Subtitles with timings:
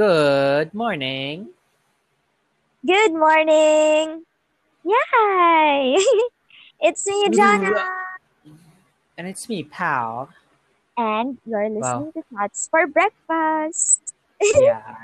[0.00, 1.52] Good morning.
[2.80, 4.24] Good morning.
[4.80, 6.00] Yay!
[6.80, 7.84] it's me, Jana.
[9.20, 10.32] And it's me, Pal.
[10.96, 14.16] And you're listening to Thoughts for Breakfast.
[14.40, 14.96] Yeah.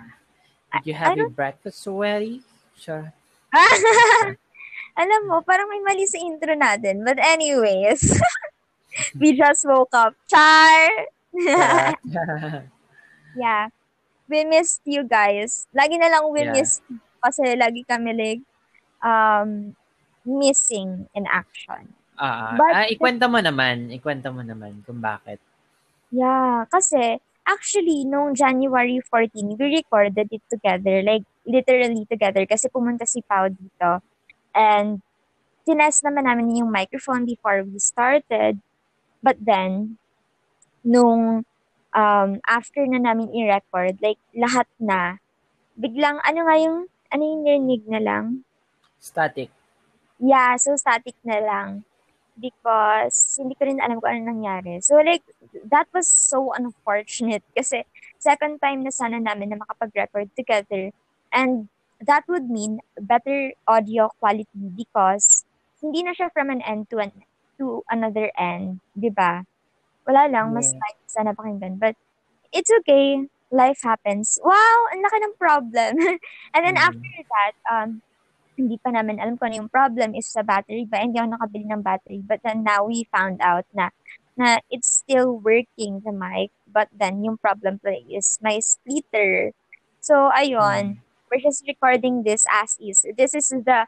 [0.72, 2.40] Did you have your breakfast already?
[2.80, 3.12] Sure.
[4.96, 7.04] Alam mo, parang may mali sa intro natin.
[7.04, 8.16] But anyways,
[9.20, 10.16] we just woke up.
[10.24, 10.88] Char!
[13.36, 13.69] yeah.
[14.26, 15.70] We missed you guys.
[15.70, 16.54] Lagi na lang we Yeah.
[16.54, 18.42] missed you kasi lagi kami like
[19.02, 19.74] um,
[20.26, 21.94] missing in action.
[22.16, 23.92] Ah, But- ah, ikwenta mo naman.
[23.92, 25.38] Ikwenta mo naman kung bakit.
[26.10, 33.06] Yeah, kasi actually, nung January 14, we recorded it together, like literally together kasi pumunta
[33.06, 34.02] si Pao dito.
[34.56, 35.02] And
[35.66, 38.58] tinest naman namin yung microphone before we started.
[39.22, 39.98] But then,
[40.82, 41.42] nung
[41.97, 45.16] um, after na namin i-record, like lahat na,
[45.80, 48.25] biglang ano nga yung, ano yung narinig na lang?
[49.00, 49.48] Static.
[50.20, 51.69] Yeah, so static na lang.
[52.36, 54.84] Because hindi ko rin alam kung ano nangyari.
[54.84, 55.24] So like,
[55.72, 57.89] that was so unfortunate kasi
[58.20, 60.92] second time na sana namin na makapag-record together.
[61.33, 61.72] And
[62.05, 65.48] that would mean better audio quality because
[65.80, 67.12] hindi na siya from an end to an
[67.56, 69.48] to another end, 'di ba?
[70.06, 70.80] Wala lang, mas Yeah.
[70.80, 71.78] nice sana pakinggan.
[71.78, 71.96] But
[72.52, 73.26] it's okay.
[73.52, 74.38] Life happens.
[74.42, 75.92] Wow, ang laki ng problem.
[76.54, 76.82] and then Mhm.
[76.82, 78.02] after that, um,
[78.58, 81.00] hindi pa namin alam kung ano yung problem is sa battery ba.
[81.04, 82.20] Hindi ako nakabili ng battery.
[82.24, 83.90] But then now we found out na
[84.36, 86.52] na it's still working the mic.
[86.68, 89.52] But then yung problem pala is my splitter.
[90.00, 91.02] So, ayun.
[91.30, 93.02] We're just recording this as is.
[93.18, 93.86] This is the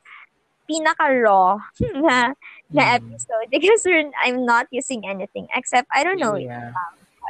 [0.69, 1.59] pinaka-raw
[2.05, 2.35] na,
[2.71, 2.97] na Mm.
[3.01, 6.73] episode because we're, I'm not using anything except, I don't know, Yeah.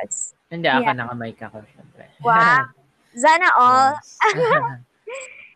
[0.03, 0.35] us.
[0.51, 0.97] Hindi, ako Yeah.
[0.99, 2.05] nakamike ako, syempre.
[2.23, 2.71] Wow.
[3.23, 3.95] Sana all.
[3.99, 4.19] Yes.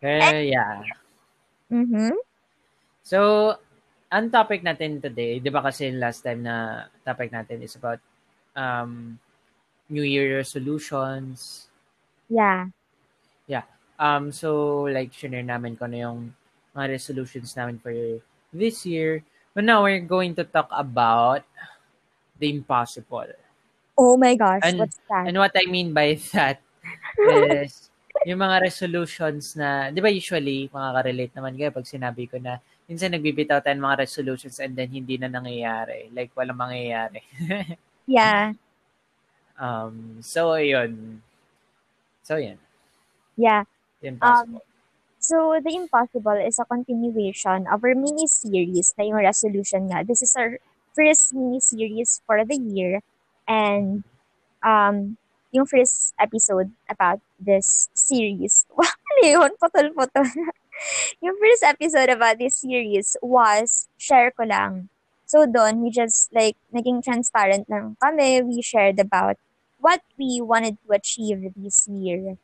[0.02, 0.82] Eh, yeah.
[1.70, 2.18] Mm-hmm.
[3.06, 3.54] So,
[4.10, 8.02] ang topic natin today, di ba kasi last time na topic natin is about
[8.58, 9.14] um,
[9.86, 11.70] New Year resolutions.
[12.26, 12.66] Yeah.
[14.02, 16.20] Um, so, like, share namin kung ano yung
[16.74, 17.94] mga resolutions namin for
[18.50, 19.22] this year.
[19.52, 21.44] But now, we're going to talk about
[22.40, 23.28] the impossible.
[23.98, 25.28] Oh my gosh, And- what's that?
[25.28, 26.64] And what I mean by that
[27.36, 27.92] is
[28.28, 32.56] yung mga resolutions na, di ba usually, makaka-relate naman kayo pag sinabi ko na
[32.88, 36.08] minsan nagbibitaw tayo ng mga resolutions and then hindi na nangyayari.
[36.12, 37.20] Like, walang mangyayari.
[38.02, 38.58] Yeah.
[39.54, 41.22] um, so, yun.
[42.26, 42.58] So, yun.
[43.38, 43.62] Yeah.
[44.02, 44.58] Impossible.
[45.32, 50.04] So, The Impossible is a continuation of our mini-series na yung resolution nga.
[50.04, 50.60] This is our
[50.92, 53.00] first mini-series for the year.
[53.48, 54.04] And
[54.60, 55.16] um,
[55.48, 58.68] yung first episode about this series.
[58.76, 58.92] Wow,
[59.24, 59.56] yun?
[59.56, 60.28] Putol-putol.
[61.24, 64.92] yung first episode about this series was share ko lang.
[65.24, 68.44] So, doon, we just, like, naging transparent lang kami.
[68.44, 69.40] We shared about
[69.80, 72.36] what we wanted to achieve this year.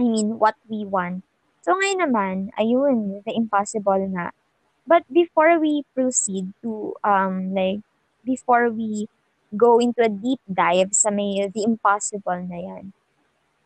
[0.00, 1.28] I mean, what we want.
[1.64, 4.36] So ngayon naman, ayun, the impossible nga.
[4.84, 7.80] But before we proceed to, um, like,
[8.20, 9.08] before we
[9.56, 12.84] go into a deep dive sa may the impossible na yan,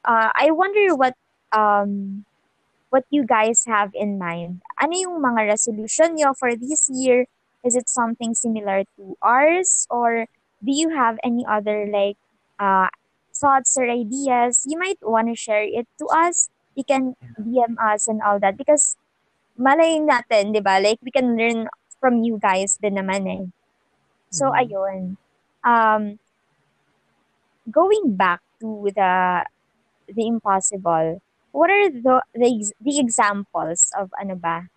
[0.06, 1.19] uh, I wonder what,
[1.50, 2.22] um,
[2.94, 4.62] what you guys have in mind.
[4.78, 7.26] Ano yung mga resolution nyo for this year?
[7.66, 9.91] Is it something similar to ours?
[9.91, 10.31] Or
[10.62, 12.14] do you have any other, like,
[12.62, 12.94] uh,
[13.34, 14.62] thoughts or ideas?
[14.70, 16.47] You might want to share it to us
[16.78, 18.94] you can DM us and all that because
[19.58, 20.78] malay natin, di ba?
[20.78, 21.66] Like, we can learn
[21.98, 23.44] from you guys din naman eh.
[24.30, 24.58] So, Mhm.
[24.62, 25.00] ayun.
[25.66, 26.02] Um,
[27.68, 29.44] going back to the
[30.08, 32.48] the impossible, what are the the,
[32.80, 34.70] the examples of ano ba?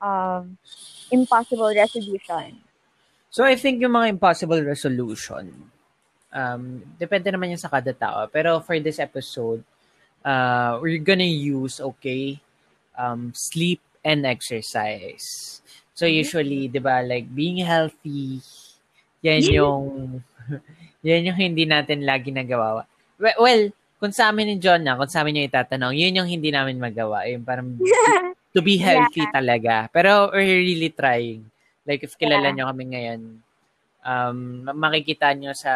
[0.00, 0.48] Of
[1.12, 2.64] impossible resolution?
[3.28, 5.68] So, I think yung mga impossible resolution,
[6.32, 8.24] um, depende naman yan sa kada tao.
[8.32, 9.60] Pero for this episode,
[10.24, 12.40] uh, we're gonna use, okay,
[12.98, 15.60] um, sleep and exercise.
[15.94, 18.38] So, usually, di ba, like, being healthy,
[19.18, 20.22] yan yung,
[21.06, 22.86] yan yung hindi natin lagi nagawa.
[23.18, 23.62] Well, well,
[23.98, 26.78] kung sa amin ni John na, kung sa amin yung itatanong, yun yung hindi namin
[26.78, 27.26] magawa.
[27.26, 27.74] Yung parang
[28.54, 29.90] to be healthy talaga.
[29.90, 31.42] Pero we're really trying.
[31.82, 32.62] Like, if kilala Yeah.
[32.62, 33.20] nyo kami ngayon,
[34.06, 34.38] um,
[34.70, 35.74] makikita nyo sa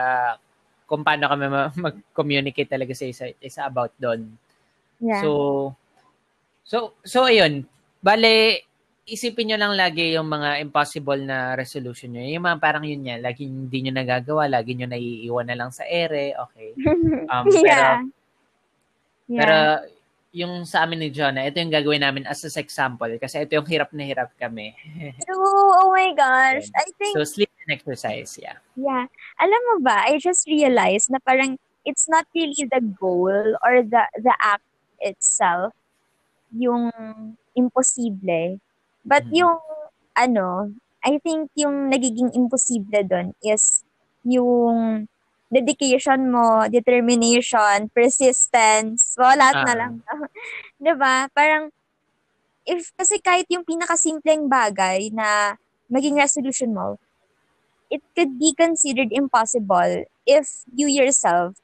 [0.92, 4.28] kung paano kami ma- mag-communicate talaga sa isa, isa about doon.
[5.00, 5.24] Yeah.
[5.24, 5.30] So,
[6.68, 7.64] so, so, ayun.
[8.04, 8.60] Bale,
[9.08, 12.20] isipin nyo lang lagi yung mga impossible na resolution nyo.
[12.28, 15.88] Yung mga parang yun yan, lagi hindi nyo nagagawa, lagi nyo naiiwan na lang sa
[15.88, 16.76] ere, okay.
[17.32, 18.04] Um, yeah.
[19.32, 19.40] Yeah.
[19.40, 19.56] Pero
[20.32, 23.68] yung sa amin ni Jonah, ito yung gagawin namin as a example kasi ito yung
[23.68, 24.72] hirap na hirap kami.
[25.28, 25.76] True.
[25.84, 26.72] Oh my gosh.
[26.72, 28.56] I think, so sleep and exercise, yeah.
[28.72, 29.04] yeah.
[29.36, 34.02] Alam mo ba, I just realized na parang it's not really the goal or the
[34.24, 34.64] the act
[35.04, 35.76] itself
[36.56, 36.88] yung
[37.52, 38.56] imposible.
[39.04, 39.36] But Mhm.
[39.36, 39.56] yung,
[40.16, 40.72] ano,
[41.04, 43.82] I think yung nagiging imposible doon is
[44.22, 45.10] yung
[45.52, 49.78] dedication mo, determination, persistence, well, lahat na Ah.
[49.78, 49.94] lang.
[50.82, 51.28] 'Di ba?
[51.36, 51.70] Parang,
[52.66, 55.56] if, kasi kahit yung pinakasimpleng bagay na
[55.92, 56.98] maging resolution mo,
[57.92, 61.56] it could be considered impossible if you yourself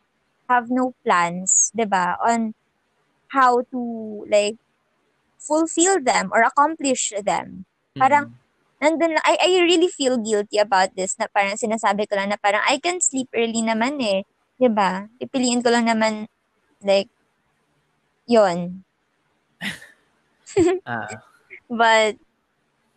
[0.50, 2.54] have no plans, 'di ba, on
[3.34, 3.80] how to
[4.30, 4.56] like
[5.40, 7.66] fulfill them or accomplish them.
[8.00, 8.32] Parang
[8.78, 12.38] nandun lang, I, I really feel guilty about this na parang sinasabi ko lang na
[12.38, 14.22] parang I can sleep early naman eh.
[14.70, 15.06] ba?
[15.18, 16.26] Pipiliin ko lang naman
[16.82, 17.10] like
[18.26, 18.82] yon.
[20.88, 21.06] Ah.
[21.68, 22.16] But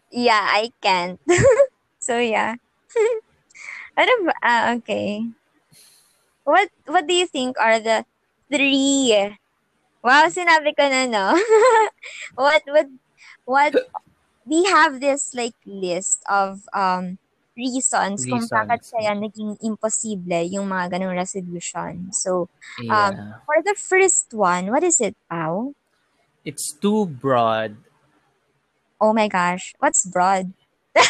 [0.10, 1.20] yeah, I can't.
[2.00, 2.56] so yeah.
[4.00, 4.34] ano ba?
[4.42, 5.30] Ah, okay.
[6.48, 8.08] What what do you think are the
[8.50, 9.14] three?
[10.02, 11.38] Wow, sinabi ko na no.
[12.40, 12.90] what what
[13.46, 13.74] what
[14.46, 17.18] we have this like list of um
[17.58, 18.94] reasons, kung bakit Reasons.
[18.96, 22.10] kaya naging imposible yung mga ganong resolution.
[22.16, 22.48] So,
[22.80, 23.12] yeah.
[23.12, 25.76] um, for the first one, what is it, Pao?
[26.46, 27.78] it's too broad.
[29.00, 30.54] Oh my gosh, what's broad?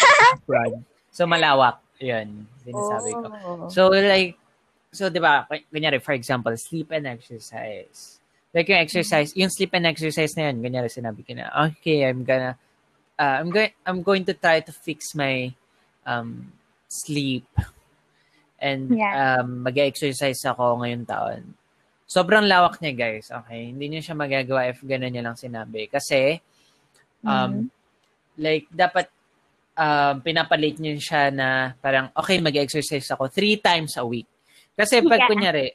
[0.48, 0.86] Broad.
[1.12, 1.82] So malawak.
[2.00, 3.28] 'Yun, sinasabi ko.
[3.44, 3.68] Oh.
[3.68, 4.38] So like
[4.94, 8.22] so 'di ba, kunyari for example, sleep and exercise.
[8.56, 12.24] Like yung exercise, yung sleep and exercise na yun, kunyari sinabi ko na, okay, I'm
[12.24, 12.56] gonna
[13.22, 15.54] uh, I'm going I'm going to try to fix my
[16.10, 16.50] um
[16.90, 17.46] sleep
[18.58, 19.38] and Yeah.
[19.46, 21.42] um mag-exercise ako ngayong taon.
[22.10, 23.30] Sobrang lawak niya, guys.
[23.30, 23.70] Okay?
[23.70, 25.86] Hindi niya siya magagawa if ganun niya lang sinabi.
[25.86, 26.42] Kasi
[27.22, 27.70] um
[28.42, 29.06] like dapat
[29.78, 34.28] um, pinapalit niyo siya na parang, okay, mag-exercise ako three times a week.
[34.76, 35.30] Kasi pag Yeah.
[35.30, 35.66] kunyari,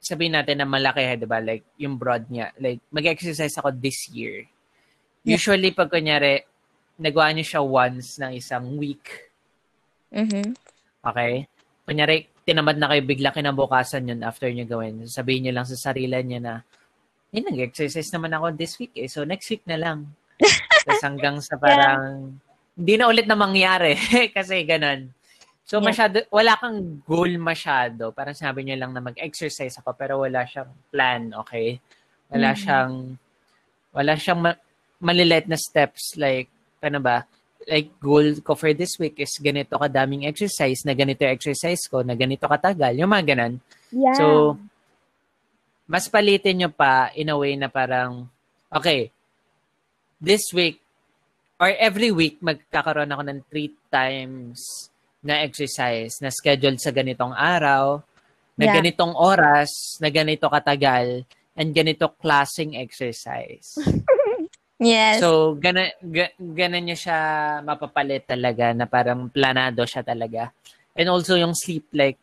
[0.00, 1.40] sabihin natin na malaki, di ba?
[1.40, 2.52] Like, yung broad niya.
[2.60, 4.44] Like, mag-exercise ako this year.
[5.24, 6.44] Usually, pag kunyari,
[6.96, 9.30] nagawa niyo siya once ng isang week.
[10.14, 10.54] Mhm.
[11.02, 11.46] Okay?
[11.84, 15.04] Kunyari, tinamad na kayo bigla kinabukasan yun after niyo gawin.
[15.04, 16.54] Sabihin niyo lang sa sarili niya na,
[17.34, 19.10] eh, nag-exercise naman ako this week eh.
[19.10, 20.14] So, next week na lang.
[20.86, 22.36] Tapos hanggang sa parang,
[22.78, 23.98] hindi na ulit na mangyari.
[24.36, 25.10] Kasi ganun.
[25.64, 25.88] So, Yeah.
[25.90, 28.12] masyado, wala kang goal masyado.
[28.12, 31.80] Parang sabi niyo lang na mag-exercise ako, pero wala siyang plan, okay?
[32.28, 32.58] Wala Mhm.
[32.60, 32.92] siyang,
[33.90, 34.60] wala siyang ma-
[35.00, 36.14] maliliit na steps.
[36.20, 36.52] Like,
[36.84, 37.24] ano ba?
[37.64, 42.12] Like, goal ko for this week is ganito kadaming exercise, na ganito exercise ko, na
[42.12, 42.92] ganito katagal.
[43.00, 43.54] Yung mga ganun.
[43.88, 44.16] Yeah.
[44.20, 44.26] So,
[45.88, 48.28] mas palitin nyo pa in a way na parang,
[48.68, 49.08] okay,
[50.20, 50.80] this week,
[51.56, 54.60] or every week, magkakaroon ako ng three times
[55.24, 58.04] na exercise na scheduled sa ganitong araw,
[58.60, 58.76] na Yeah.
[58.80, 61.24] ganitong oras, na ganito katagal,
[61.56, 63.78] and ganito klaseng exercise.
[64.82, 65.22] yes.
[65.22, 67.18] So, gana, ga, ganun niya siya
[67.62, 70.50] mapapalit talaga na parang planado siya talaga.
[70.94, 72.18] And also yung sleep, like,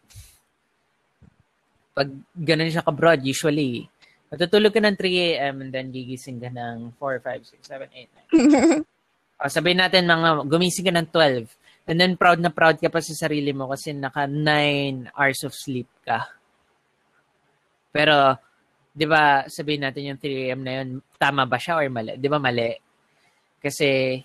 [1.91, 3.87] pag ganun siya ka-broad, usually,
[4.31, 5.55] matutulog ka ng 3 a.m.
[5.67, 7.91] and then gigising ka ng 4, 5, 6, 7,
[8.31, 9.43] 8, 9.
[9.43, 11.89] O, sabihin natin mga gumising ka ng 12.
[11.89, 15.51] And then proud na proud ka pa sa sarili mo kasi naka 9 hours of
[15.51, 16.29] sleep ka.
[17.91, 18.39] Pero,
[18.91, 20.61] di ba, sabihin natin yung 3 a.m.
[20.61, 22.19] na yun, tama ba siya or mali?
[22.19, 22.75] Di ba mali?
[23.63, 24.19] Kasi,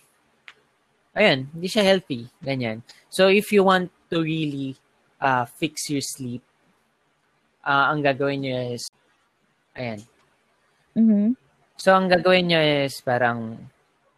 [1.14, 2.26] ayun, hindi siya healthy.
[2.42, 2.82] Ganyan.
[3.06, 4.75] So, if you want to really
[5.23, 6.42] uh, fix your sleep,
[7.62, 8.90] uh, ang gagawin nyo is,
[9.78, 10.02] ayan.
[10.99, 11.38] Mhm.
[11.78, 13.70] So, ang gagawin nyo is parang,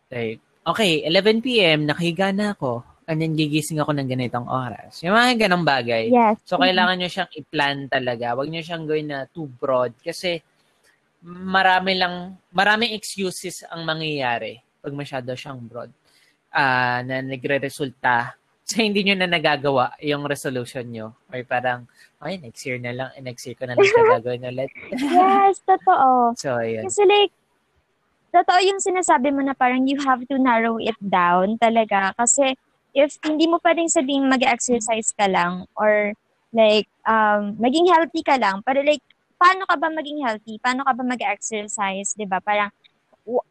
[0.08, 2.84] like, okay, 11 p.m., nakahiga na ako.
[3.08, 5.00] And then, gigising ako ng ganitong oras.
[5.00, 6.12] Yung mga ganong bagay.
[6.12, 6.44] Yes.
[6.44, 8.36] So, kailangan nyo siyang i-plan talaga.
[8.36, 9.96] Huwag nyo siyang gawin na too broad.
[10.04, 10.44] Kasi,
[11.24, 15.88] marami lang, maraming excuses ang mangyayari pag masyado siyang broad.
[16.52, 18.36] Ah, na nagre-resulta
[18.68, 21.16] sa hindi nyo na nagagawa yung resolution nyo.
[21.32, 21.88] Or parang,
[22.20, 24.68] ay, next year na lang, next year ko na lang siya gagawin ulit.
[24.92, 26.08] yes, totoo.
[26.44, 26.84] So, ayun.
[26.84, 27.32] Kasi like,
[28.36, 32.12] totoo yung sinasabi mo na parang you have to narrow it down talaga.
[32.12, 32.52] Kasi
[32.98, 36.18] if hindi mo pa rin sabing mag-exercise ka lang or
[36.50, 39.04] like, um, maging healthy ka lang, pero like,
[39.38, 40.58] paano ka ba maging healthy?
[40.58, 42.18] Paano ka ba mag-exercise?
[42.18, 42.74] 'di ba Parang,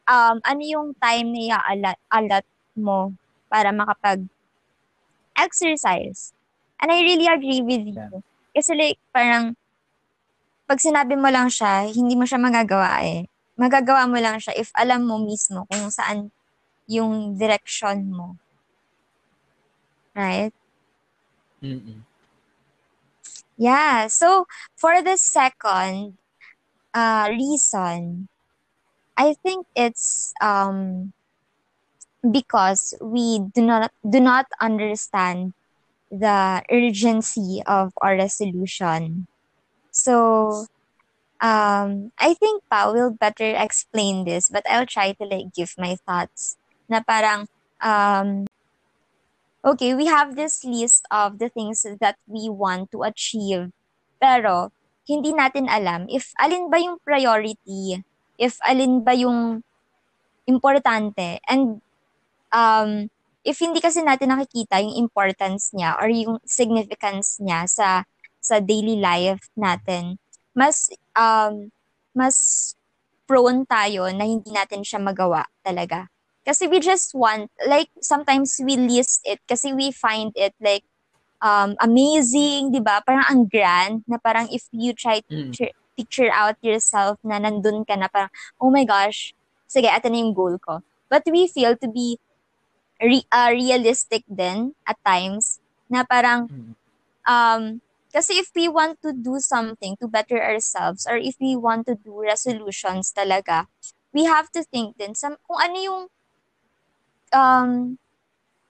[0.04, 2.44] um, ano yung time na i-alat alat
[2.76, 3.16] mo
[3.48, 4.20] para makapag
[5.32, 6.36] exercise?
[6.78, 7.96] And I really agree with you.
[7.96, 8.22] Yeah.
[8.54, 9.56] Kasi like, parang,
[10.68, 13.26] pag sinabi mo lang siya, hindi mo siya magagawa eh.
[13.58, 16.30] Magagawa mo lang siya if alam mo mismo kung saan
[16.86, 18.36] yung direction mo.
[20.18, 20.50] Right?
[21.62, 22.02] Mm-mm.
[23.56, 24.06] Yeah.
[24.08, 24.46] So,
[24.76, 26.18] for the second
[26.94, 28.28] uh, reason,
[29.16, 31.12] I think it's um,
[32.30, 35.54] because we do not do not understand
[36.10, 39.26] the urgency of our resolution.
[39.92, 40.66] So,
[41.40, 45.96] um, I think Pa will better explain this, but I'll try to like give my
[46.06, 46.56] thoughts.
[46.88, 47.46] Na parang
[47.82, 48.46] um,
[49.64, 53.70] okay, we have this list of the things that we want to achieve.
[54.18, 54.70] Pero,
[55.08, 58.04] hindi natin alam if alin ba yung priority,
[58.36, 59.64] if alin ba yung
[60.44, 61.40] importante.
[61.48, 61.80] And
[62.52, 63.08] um,
[63.40, 68.04] if hindi kasi natin nakikita yung importance niya or yung significance niya sa
[68.38, 70.20] sa daily life natin,
[70.52, 71.72] mas um,
[72.12, 72.36] mas
[73.24, 76.08] prone tayo na hindi natin siya magawa talaga.
[76.48, 80.88] Kasi we just want, like, sometimes we list it kasi we find it, like,
[81.44, 83.04] um, amazing, di ba?
[83.04, 85.52] Parang ang grand, na parang if you try to Mm.
[85.52, 89.36] picture, picture out yourself na nandun ka na parang, oh my gosh,
[89.68, 90.80] sige, ito na yung goal ko.
[91.12, 92.16] But we feel to be
[92.96, 95.60] re- uh, realistic din at times,
[95.92, 96.72] na parang, Mm.
[97.28, 97.62] um,
[98.08, 101.94] kasi if we want to do something to better ourselves or if we want to
[101.94, 103.68] do resolutions talaga,
[104.16, 106.02] we have to think din sa, kung ano yung
[107.32, 107.96] um,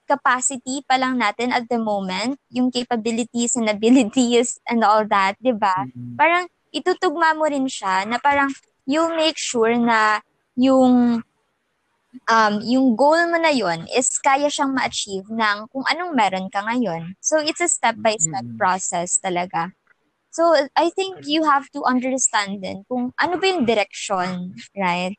[0.09, 5.53] capacity pa lang natin at the moment, yung capabilities and abilities and all that, di
[5.53, 5.85] ba?
[5.85, 6.17] Mm.
[6.17, 8.49] Parang itutugma mo rin siya na parang
[8.89, 10.17] you make sure na
[10.57, 11.21] yung
[12.25, 16.65] um, yung goal mo na yon is kaya siyang ma-achieve ng kung anong meron ka
[16.65, 17.13] ngayon.
[17.21, 18.57] So, it's a step-by-step Mm.
[18.57, 19.73] process talaga.
[20.33, 25.17] So, I think you have to understand din kung ano ba yung direction, right?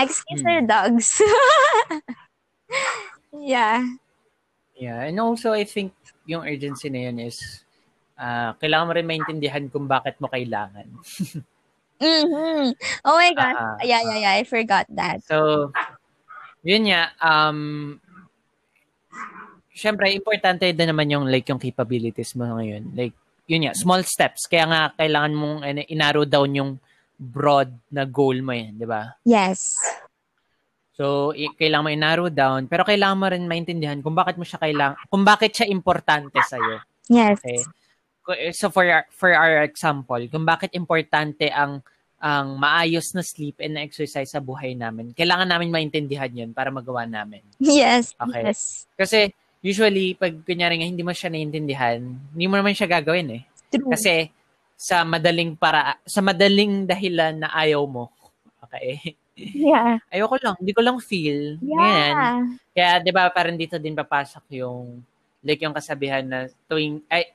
[0.00, 0.48] Excuse Mm.
[0.48, 1.08] our dogs.
[3.34, 3.84] yeah.
[4.78, 5.90] Yeah, and also I think
[6.28, 7.64] yung urgency na yun is
[8.18, 10.86] ah, kailangan mo rin maintindihan kung bakit mo kailangan.
[11.98, 12.78] Mm-hmm.
[13.02, 13.54] Oh my God.
[13.58, 13.82] Ah, ah.
[13.82, 14.34] yeah, yeah, yeah.
[14.38, 15.18] I forgot that.
[15.26, 15.74] So,
[16.62, 17.98] yun nga, um,
[19.74, 22.94] syempre, importante din naman yung, like, yung capabilities mo ngayon.
[22.94, 23.18] Like,
[23.50, 24.46] yun nga, small steps.
[24.46, 26.70] Kaya nga, kailangan mong ano, inarrow down yung
[27.18, 29.18] broad na goal mo yan, di ba?
[29.26, 29.74] Yes.
[30.98, 34.98] So, kailangan mo inarrow down, pero kailangan mo rin maintindihan kung bakit mo siya kailangan,
[35.06, 36.82] kung bakit siya importante sa'yo.
[37.06, 37.38] Yes.
[37.38, 37.62] Okay?
[38.34, 41.80] Eh, So, for our, for our example, kung bakit importante ang
[42.18, 46.66] ang maayos na sleep and na exercise sa buhay namin, kailangan namin maintindihan yun para
[46.68, 47.46] magawa namin.
[47.62, 48.18] Yes.
[48.18, 48.50] Okay.
[48.50, 48.90] Yes.
[48.98, 49.30] Kasi,
[49.62, 53.42] usually, pag kunyari nga hindi mo siya naiintindihan, hindi mo naman siya gagawin eh.
[53.70, 53.94] True.
[53.94, 54.34] Kasi,
[54.74, 58.10] sa madaling para sa madaling dahilan na ayaw mo.
[58.66, 59.14] Okay?
[59.38, 60.02] Yeah.
[60.12, 61.56] Ayoko lang, hindi ko lang feel.
[61.62, 62.42] Yeah.
[62.74, 65.00] Kaya 'di ba parang dito din papasok yung
[65.46, 67.30] like yung kasabihan na tuwing ay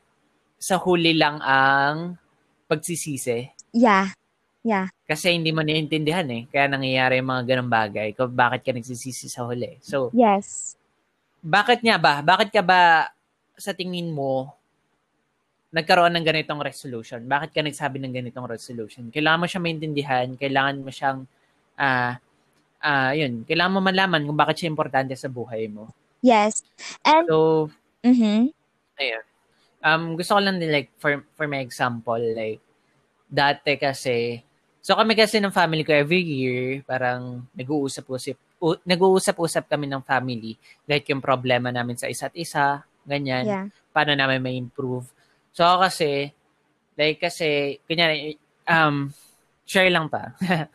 [0.60, 2.15] sa huli lang ang
[2.67, 4.13] pagsisisi Yeah.
[4.63, 4.88] Yeah.
[5.03, 6.48] kasi hindi mo naiintindihan eh.
[6.48, 9.75] Kaya nangyayari yung mga ganong bagay kung bakit ka nagsisisi sa huli.
[9.83, 10.79] So, Yes.
[11.43, 12.24] bakit nga ba?
[12.24, 13.12] Bakit ka ba
[13.60, 14.55] sa tingin mo
[15.74, 17.19] nagkaroon ng ganitong resolution?
[17.27, 19.12] Bakit ka nagsabi ng ganitong resolution?
[19.12, 21.27] Kailangan mo siya maintindihan, kailangan mo siyang
[21.77, 22.18] ah
[22.84, 25.88] ah yun, kailangan mo malaman kung bakit siya importante sa buhay mo.
[26.20, 26.63] Yes.
[27.03, 27.70] And So,
[28.03, 28.51] mhm.
[29.00, 29.24] Ayun.
[29.84, 32.63] Um, gusto ko lang din, like, for, for my example, like,
[33.27, 34.39] dati kasi,
[34.80, 40.56] so kami kasi ng family ko every year, parang nag-uusap-usap, u- nag-uusap-usap kami ng family,
[40.88, 43.65] like yung problema namin sa isa't isa, ganyan, Yeah.
[43.92, 45.03] paano namin may improve.
[45.51, 46.32] So ako kasi,
[46.96, 49.12] like kasi, kunyari, um,
[49.68, 50.32] share lang pa.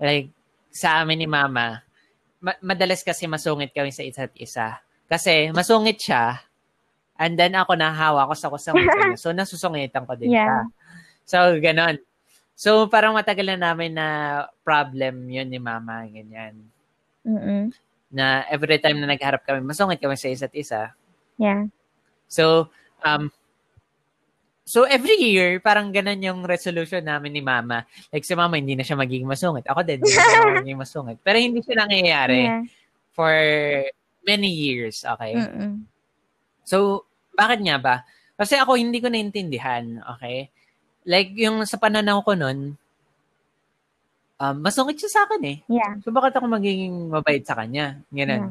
[0.00, 0.32] like,
[0.74, 1.78] sa amin ni mama,
[2.42, 4.82] ma- madalas kasi masungit kami sa isa't isa.
[5.06, 6.42] Kasi masungit siya,
[7.14, 9.14] and then ako nahawa ko sa kusang niya.
[9.14, 10.42] So, nasusungitan ko din Yeah.
[10.42, 10.58] siya.
[11.24, 12.02] So, ganon.
[12.58, 14.06] So, parang matagal na namin na
[14.66, 16.58] problem yun ni mama, ganyan.
[17.22, 17.70] Mm-mm.
[18.10, 20.90] Na every time na nagharap kami, masungit kami sa isa't isa.
[21.38, 21.70] Yeah.
[22.26, 22.68] So,
[23.06, 23.30] um,
[24.64, 27.84] so every year, parang ganun yung resolution namin ni mama.
[28.08, 29.68] Like si mama, hindi na siya magiging masungit.
[29.68, 31.18] Ako din, hindi na siya magiging masungit.
[31.20, 32.62] Pero hindi siya nangyayari Yeah.
[33.12, 33.34] for
[34.24, 35.36] many years, okay?
[35.36, 35.84] Mm-mm.
[36.64, 37.04] So,
[37.36, 37.94] bakit nga ba?
[38.34, 40.48] Kasi ako hindi ko naintindihan, okay?
[41.04, 42.74] Like, yung sa pananaw ko nun,
[44.40, 45.58] um, masungit siya sa akin eh.
[45.68, 46.00] Yeah.
[46.00, 48.00] So, bakit ako magiging mabait sa kanya?
[48.10, 48.16] Yeah.
[48.24, 48.42] Ganun.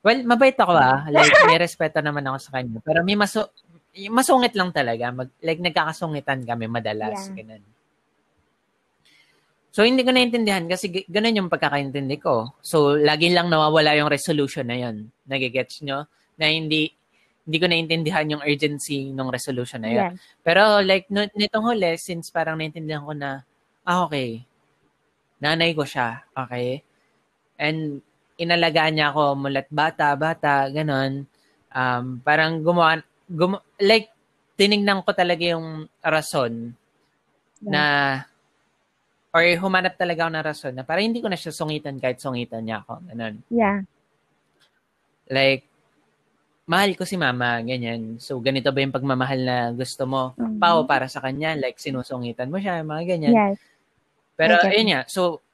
[0.00, 1.04] Well, mabait ako ah.
[1.12, 2.80] Like, may respeto naman ako sa kanya.
[2.80, 3.52] Pero may maso
[4.10, 5.10] masungit lang talaga.
[5.10, 7.30] Mag, like, nagkakasungitan kami madalas.
[7.30, 7.42] Yeah.
[7.42, 7.62] Ganun.
[9.70, 12.58] So, hindi ko naintindihan kasi ganun yung pagkakaintindi ko.
[12.58, 15.14] So, lagi lang nawawala yung resolution na yun.
[15.30, 16.10] Nagigets nyo?
[16.38, 16.90] Na hindi
[17.50, 19.98] hindi ko naintindihan yung urgency ng resolution na yun.
[19.98, 20.12] Yeah.
[20.46, 23.42] Pero like, no, nitong huli, since parang naintindihan ko na,
[23.82, 24.46] ah, okay,
[25.42, 26.84] nanay ko siya, okay?
[27.58, 28.04] And
[28.38, 31.26] inalagaan niya ako mulat bata, bata, ganon.
[31.74, 34.10] Um, parang gumawa, gum, like,
[34.58, 36.74] tinignan ko talaga yung rason
[37.60, 37.70] Yeah.
[37.70, 37.82] na
[39.30, 42.64] or humanap talaga ako ng rason na parang hindi ko na siya sungitan kahit sungitan
[42.66, 43.04] niya ako.
[43.04, 43.44] Ganun.
[43.52, 43.84] Yeah.
[45.30, 45.68] Like,
[46.66, 48.18] mahal ko si mama, ganyan.
[48.18, 50.34] So, ganito ba yung pagmamahal na gusto mo?
[50.34, 50.58] Mhm.
[50.58, 53.34] Pao para sa kanya, like, sinusungitan mo siya, mga ganyan.
[53.36, 53.58] Yes.
[54.34, 55.44] Pero, get ayun nga, so,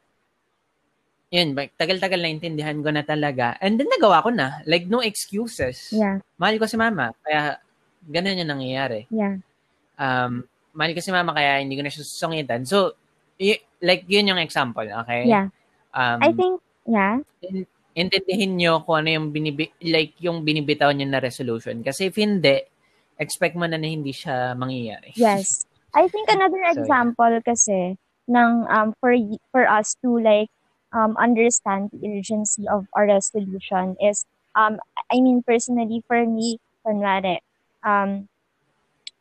[1.28, 3.58] yun, tagal-tagal na intindihan ko na talaga.
[3.58, 4.62] And then, nagawa ko na.
[4.64, 5.90] Like, no excuses.
[5.90, 6.22] Yeah.
[6.38, 7.58] Mahal ko si mama, kaya,
[8.06, 9.10] ganun yung nangyayari.
[9.10, 9.42] Yeah.
[9.98, 12.62] Um, mahal ko si mama, kaya hindi ko na siya susungitan.
[12.64, 12.94] So,
[13.40, 15.26] y- like, yun yung example, okay?
[15.26, 15.50] Yeah.
[15.96, 17.20] Um, I think, yeah.
[17.42, 21.80] in- intindihin nyo kung ano yung binibi, like yung binibitaw nyo na resolution.
[21.80, 22.60] Kasi if hindi,
[23.16, 25.16] expect mo na na hindi siya mangyayari.
[25.16, 25.64] Yes.
[25.96, 26.72] I think another So, yeah.
[26.76, 27.96] example kasi
[28.28, 30.52] ng um for y- for us to like
[30.92, 34.26] um understand the urgency of our resolution is
[34.58, 34.76] um
[35.08, 37.40] I mean personally for me kunwari
[37.86, 38.26] um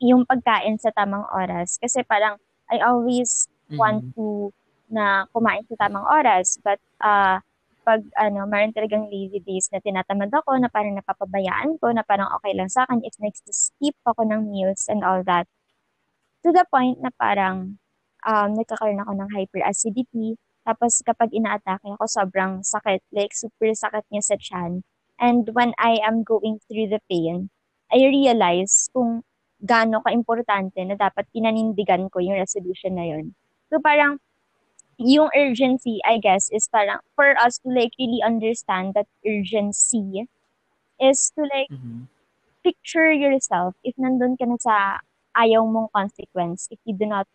[0.02, 2.36] yung pagkain sa tamang oras kasi parang
[2.68, 3.78] I always Mhm.
[3.80, 4.52] want to
[4.92, 7.40] na kumain sa tamang oras but uh
[7.86, 12.28] pag ano meron talagang lazy days na tinatamad ako na parang napapabayaan ko na parang
[12.42, 15.46] okay lang sa akin if next to skip ako ng meals and all that
[16.44, 17.78] to the point na parang
[18.26, 20.38] um, nagkakaroon ako ng hyperacidity.
[20.66, 23.02] Tapos kapag inaatake ako, sobrang sakit.
[23.14, 24.82] Like, super sakit niya sa chan.
[25.22, 27.54] And when I am going through the pain,
[27.94, 29.22] I realize kung
[29.62, 33.34] gaano ka-importante na dapat pinanindigan ko yung resolution na yun.
[33.72, 34.20] So parang,
[35.00, 40.28] yung urgency, I guess, is parang for us to like really understand that urgency
[41.02, 42.08] is to like Mhm.
[42.64, 44.76] picture yourself if nandun ka na sa
[45.38, 47.28] ayaw mong consequence if you do not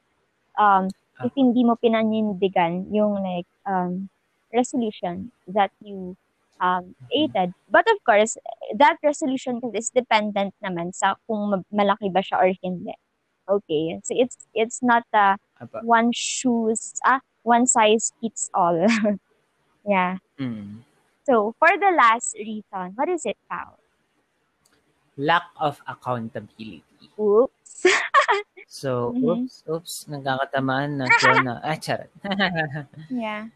[0.58, 0.88] um
[1.20, 1.26] Ah.
[1.28, 4.08] if hindi mo pinanindigan yung like um
[4.54, 6.16] resolution that you
[6.60, 8.36] um aided but of course
[8.76, 12.92] that resolution is dependent naman sa kung ma- malaki ba siya or hindi
[13.48, 15.80] okay so it's it's not a Apa.
[15.82, 18.76] one shoes ah one size fits all
[19.88, 20.80] yeah Mm.
[21.28, 23.76] so for the last reason what is it Pao?
[25.20, 27.12] Lack of accountability.
[27.20, 27.84] oops
[28.64, 29.44] So, Mhm.
[29.44, 31.60] oops, oops, nagkakatamaan na Jonah.
[31.66, 32.08] Ah, charot.
[33.12, 33.52] yeah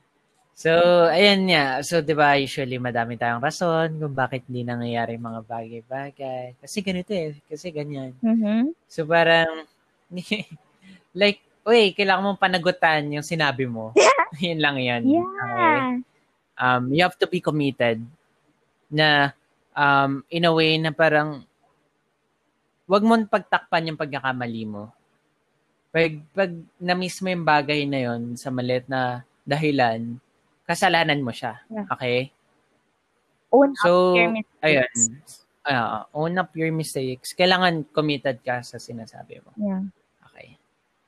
[0.54, 0.70] so,
[1.10, 1.82] ayan nga.
[1.82, 6.58] So, di ba, usually madami tayong rason kung bakit hindi nangyayari mga bagay-bagay.
[6.62, 7.36] Kasi ganito eh.
[7.50, 8.14] Kasi ganyan.
[8.22, 9.66] mhm So, parang,
[11.20, 13.90] like, uy, kailangan mong panagutan yung sinabi mo.
[14.42, 15.02] Yun lang yan.
[15.04, 15.14] Okay?
[15.20, 15.98] yeah
[16.54, 17.98] Um, you have to be committed
[18.86, 19.34] na
[19.74, 21.42] um, in a way na parang
[22.86, 24.94] wag mo pagtakpan yung pagkakamali mo.
[25.90, 30.14] Pag, pag na-miss mo yung bagay na yon sa maliit na dahilan,
[30.64, 31.60] kasalanan mo siya.
[31.68, 31.86] Yeah.
[31.92, 32.32] Okay?
[33.54, 34.58] own up So, your mistakes.
[34.66, 34.98] ayun.
[35.64, 37.32] Ah, own up your mistakes.
[37.32, 39.54] Kailangan committed ka sa sinasabi mo.
[39.56, 39.82] Yeah.
[40.28, 40.58] Okay.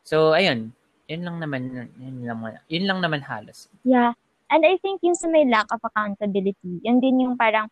[0.06, 0.70] So, ayun.
[1.10, 2.38] Yun lang naman, yun lang,
[2.70, 3.70] yun lang naman halos.
[3.86, 4.14] Yeah.
[4.50, 7.66] And I think yung sa may lack of accountability, yun din yung parang,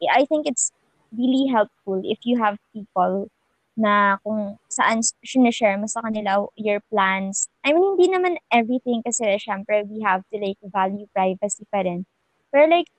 [0.00, 0.72] I think it's
[1.12, 3.28] really helpful if you have people
[3.76, 7.50] na kung saan sinishare mo sa kanila your plans.
[7.66, 12.06] I mean, hindi naman everything kasi syempre we have to like value privacy pa rin.
[12.54, 12.90] Pero like,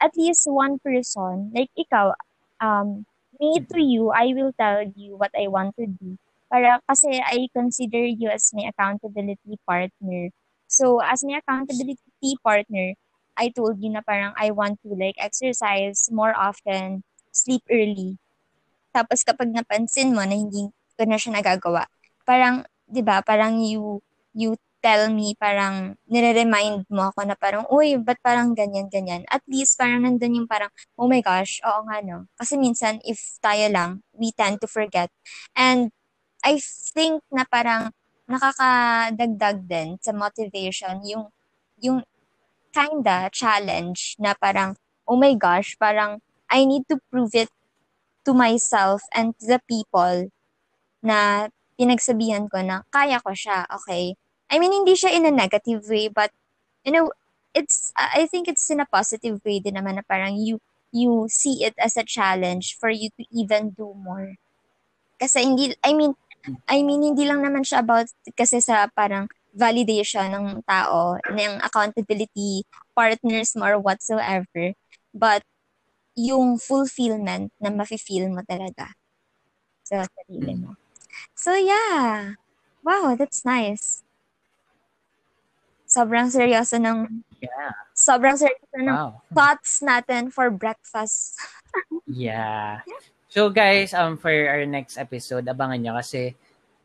[0.00, 2.14] at least one person, like ikaw,
[2.60, 3.06] um,
[3.40, 6.18] me to you, I will tell you what I want to do.
[6.50, 10.30] Para kasi I consider you as my accountability partner.
[10.68, 12.94] So, as my accountability partner,
[13.36, 18.21] I told you na parang I want to like exercise more often, sleep early.
[18.92, 21.88] Tapos kapag napansin mo na hindi ko na siya nagagawa,
[22.28, 24.04] parang, di ba, parang you,
[24.36, 29.22] you tell me, parang nire-remind mo ako na parang, uy, ba't parang ganyan, ganyan.
[29.30, 32.26] At least parang nandun yung parang, oh my gosh, oo nga no.
[32.36, 35.08] Kasi minsan, if tayo lang, we tend to forget.
[35.54, 35.94] And
[36.42, 36.58] I
[36.92, 37.94] think na parang
[38.26, 41.30] nakakadagdag din sa motivation yung
[41.78, 42.02] yung
[42.74, 44.74] kinda challenge na parang
[45.06, 46.18] oh my gosh parang
[46.50, 47.50] I need to prove it
[48.24, 50.30] to myself and to the people
[51.02, 54.14] na pinagsabihan ko na kaya ko siya okay?
[54.52, 56.30] I mean hindi siya in a negative way but
[56.86, 57.10] you know
[57.52, 61.64] it's I think it's in a positive way din naman na parang you you see
[61.64, 64.36] it as a challenge for you to even do more.
[65.16, 66.14] Kasi hindi I mean
[66.66, 72.66] I mean, hindi lang naman siya about kasi sa parang validation ng tao, ng accountability
[72.96, 74.74] partners mo or whatsoever,
[75.14, 75.44] but
[76.18, 78.92] yung fulfillment na mafe-feel mo talaga
[79.82, 80.76] sa sarili mo.
[81.36, 82.36] So, yeah.
[82.82, 84.02] Wow, that's nice.
[85.86, 87.74] Sobrang seryoso ng Yeah.
[87.92, 89.20] sobrang seryoso ng Wow.
[89.34, 91.36] thoughts natin for breakfast.
[92.06, 92.82] Yeah.
[93.32, 96.34] So guys, um for our next episode, abangan nyo kasi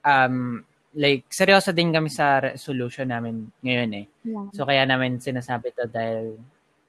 [0.05, 0.63] um
[0.95, 4.05] like seryoso din kami sa resolution namin ngayon eh.
[4.23, 4.47] Yeah.
[4.55, 6.39] So kaya namin sinasabi to dahil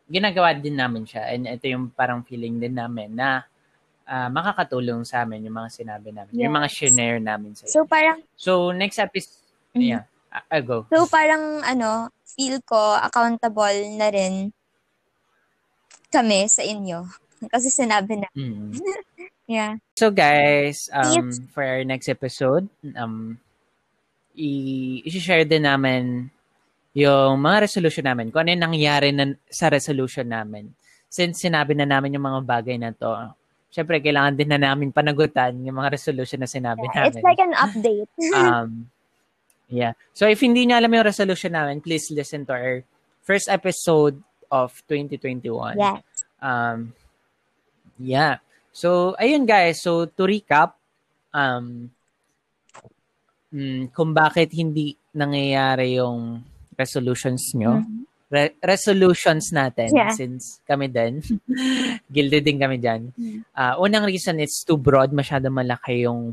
[0.09, 3.45] ginagawa din namin siya and ito yung parang feeling din namin na
[4.05, 6.97] ah, makakatulong sa amin yung mga sinabi namin, yung mga Yes.
[6.97, 9.37] share namin sa So parang So next episode,
[9.77, 9.85] Mhm.
[9.85, 10.79] yeah, I- I'll go.
[10.89, 14.49] so parang ano, feel ko accountable na rin
[16.09, 17.05] kami sa inyo.
[17.53, 18.29] Kasi sinabi na.
[18.33, 18.73] Mm.
[19.49, 19.81] Yeah.
[19.97, 21.41] So guys, um, Yes.
[21.57, 23.41] for our next episode, um,
[24.37, 26.29] i-share din namin
[26.97, 30.73] yung mga resolution namin, kung ano yung nangyari na, sa resolution namin.
[31.09, 33.13] Since sinabi na namin yung mga bagay na to,
[33.69, 36.95] syempre kailangan din na namin panagutan yung mga resolution na sinabi yeah.
[36.97, 37.13] namin.
[37.17, 38.13] It's like an update.
[38.37, 38.71] um,
[39.69, 39.93] yeah.
[40.13, 42.85] So if hindi niyo alam yung resolution namin, please listen to our
[43.25, 45.77] first episode of 2021.
[45.77, 46.01] yes.
[46.41, 46.93] Um,
[48.01, 48.41] yeah.
[48.73, 49.83] So, ayun guys.
[49.83, 50.79] So, to recap,
[51.35, 51.91] um,
[53.53, 56.41] mm, kung bakit hindi nangyayari yung
[56.79, 58.07] resolutions nyo, Mhm.
[58.31, 60.15] re- resolutions natin, Yeah.
[60.15, 61.19] since kami din,
[62.15, 63.11] guilty din kami dyan.
[63.53, 66.33] Ah, unang reason, it's too broad, masyado malaki yung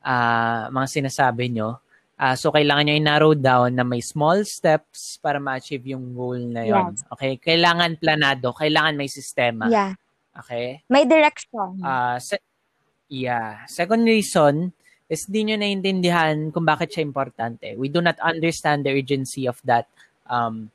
[0.00, 1.76] ah, mga sinasabi nyo.
[2.16, 6.64] Ah, so, kailangan nyo i-narrow down na may small steps para ma-achieve yung goal na
[6.64, 6.92] yon.
[6.92, 7.04] Yes.
[7.12, 7.36] Okay?
[7.36, 9.68] Kailangan planado, kailangan may sistema.
[9.68, 9.96] Yeah.
[10.36, 10.84] Okay?
[10.88, 11.80] May direction.
[11.80, 12.40] Ah, se-
[13.08, 13.64] yeah.
[13.68, 14.72] Second reason
[15.10, 17.74] is di nyo naiintindihan kung bakit siya importante.
[17.74, 19.90] We do not understand the urgency of that
[20.30, 20.70] um,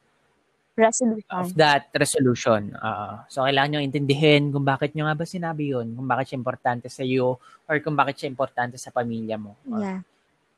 [0.75, 1.31] resolution.
[1.31, 2.61] of that resolution.
[2.83, 6.39] Ah, so, kailangan nyo intindihin kung bakit nyo nga ba sinabi yun, kung bakit siya
[6.43, 9.55] importante sa iyo, or kung bakit siya importante sa pamilya mo.
[9.71, 9.99] Or, Yeah.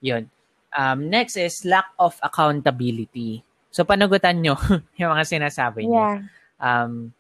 [0.02, 0.24] Yun.
[0.74, 3.46] Um, next is lack of accountability.
[3.70, 4.58] So, panagutan nyo
[5.00, 6.18] yung mga sinasabi nyo Yeah.
[6.58, 7.14] um,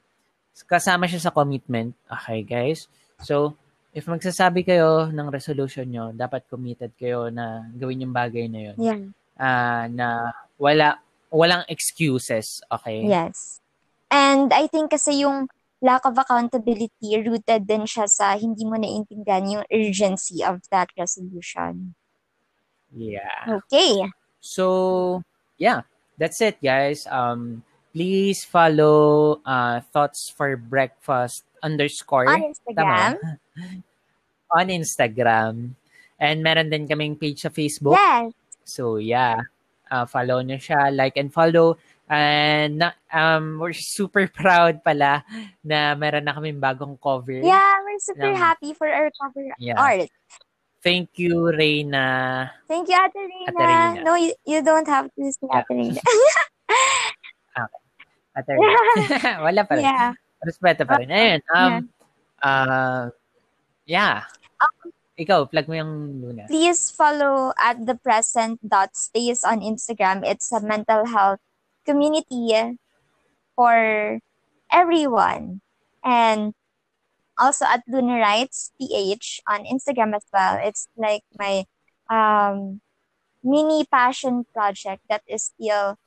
[0.65, 1.93] kasama siya sa commitment.
[2.09, 2.89] Okay, guys?
[3.21, 3.53] So,
[3.97, 8.77] if magsasabi kayo ng resolution nyo, dapat committed kayo na gawin yung bagay na yun.
[8.77, 9.01] Yeah.
[9.33, 11.01] Ah, na wala,
[11.33, 12.61] walang excuses.
[12.69, 13.09] Okay?
[13.09, 13.57] Yes.
[14.13, 15.49] And I think kasi yung
[15.81, 21.97] lack of accountability rooted din siya sa hindi mo naiintindihan yung urgency of that resolution.
[22.93, 23.65] Yeah.
[23.65, 24.05] Okay.
[24.45, 25.25] So,
[25.57, 25.89] yeah.
[26.17, 27.05] That's it, guys.
[27.05, 27.61] Um,
[27.93, 32.25] please follow uh, Thoughts for Breakfast underscore.
[32.25, 33.21] On Instagram.
[33.21, 33.85] Tama?
[34.55, 35.75] On Instagram.
[36.17, 37.93] And meron din kaming page sa Facebook.
[37.93, 38.31] Yes.
[38.65, 39.43] So yeah,
[39.91, 41.77] uh, follow nyo siya, like and follow.
[42.07, 42.79] And
[43.11, 45.27] um, we're super proud pala
[45.61, 47.35] na meron na kaming bagong cover.
[47.43, 49.75] Yeah, we're super Ng- happy for our cover Yeah.
[49.77, 50.07] art.
[50.81, 52.47] Thank you, Reyna.
[52.69, 54.03] Thank you, Ate.
[54.07, 55.59] No, you, you don't have to say Yeah.
[55.67, 56.01] Ate Rina.
[58.37, 59.31] Ate Reyna.
[59.43, 59.83] Wala pa rin.
[59.83, 60.13] yeah.
[60.45, 61.09] Respeto pa rin.
[61.11, 61.39] Ayun.
[61.51, 61.73] Um,
[62.39, 63.03] uh,
[63.83, 64.23] yeah.
[65.17, 66.45] Ikaw, plug mo yung Luna.
[66.45, 70.21] Please follow at the present dot stays on Instagram.
[70.21, 71.41] It's a mental health
[71.89, 72.77] community
[73.57, 74.21] for
[74.69, 75.65] everyone.
[76.05, 76.53] And
[77.37, 80.61] also at Luna Rights PH on Instagram as well.
[80.61, 81.65] It's like my
[82.13, 82.81] um,
[83.43, 85.97] mini passion project that is still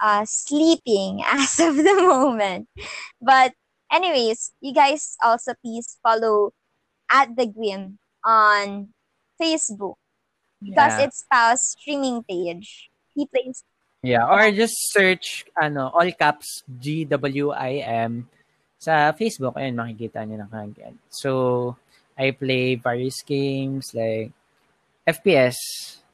[0.00, 2.68] uh, sleeping as of the moment.
[3.20, 3.52] But
[3.92, 6.55] anyways, you guys also please follow
[7.10, 8.90] at the Gwim on
[9.40, 9.96] Facebook
[10.62, 11.04] because Yeah.
[11.06, 12.90] it's Pau's streaming page.
[13.14, 13.64] He plays
[14.06, 18.30] Yeah, or just search ano, all caps GWIM
[18.78, 19.58] sa Facebook.
[19.58, 20.94] Ayun, makikita niyo na kagad.
[21.10, 21.74] So,
[22.14, 24.30] I play various games like
[25.02, 25.56] FPS,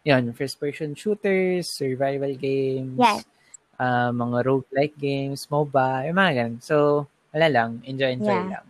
[0.08, 3.28] yun, first person shooters, survival games, Yes.
[3.76, 6.56] uh, mga roguelike games, MOBA, yung mga ganun.
[6.64, 8.56] So, wala lang, enjoy, enjoy Yeah.
[8.56, 8.66] lang.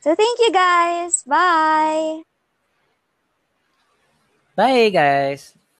[0.00, 1.22] So thank you guys.
[1.24, 2.22] Bye.
[4.56, 5.54] Bye, guys!